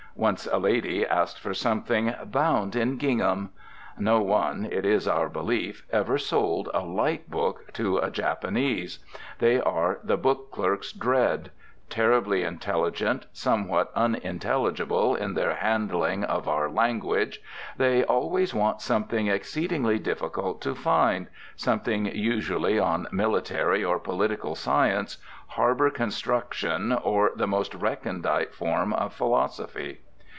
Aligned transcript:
Once 0.13 0.45
a 0.51 0.57
lady 0.57 1.07
asked 1.07 1.39
for 1.39 1.53
something 1.53 2.13
"bound 2.25 2.75
in 2.75 2.97
gingham." 2.97 3.49
No 3.97 4.21
one, 4.21 4.67
it 4.69 4.85
is 4.85 5.07
our 5.07 5.29
belief, 5.29 5.83
ever 5.89 6.17
sold 6.17 6.67
a 6.73 6.81
light 6.81 7.29
book 7.31 7.71
to 7.73 7.97
a 7.97 8.11
Japanese. 8.11 8.99
They 9.39 9.59
are 9.61 9.99
the 10.03 10.17
book 10.17 10.51
clerk's 10.51 10.91
dread. 10.91 11.49
Terribly 11.89 12.43
intelligent, 12.43 13.25
somewhat 13.33 13.91
unintelligible 13.95 15.15
in 15.15 15.33
their 15.33 15.55
handling 15.55 16.23
of 16.23 16.47
our 16.47 16.69
language, 16.69 17.41
they 17.77 18.03
always 18.03 18.53
want 18.53 18.79
something 18.81 19.27
exceedingly 19.27 19.99
difficult 19.99 20.61
to 20.61 20.73
find, 20.75 21.27
something 21.57 22.05
usually 22.15 22.77
on 22.79 23.07
military 23.11 23.83
or 23.83 23.99
political 23.99 24.55
science, 24.55 25.17
harbour 25.47 25.89
construction 25.89 26.93
or 26.93 27.31
the 27.35 27.47
most 27.47 27.73
recondite 27.75 28.53
form 28.53 28.93
of 28.93 29.11
philosophy. 29.13 29.99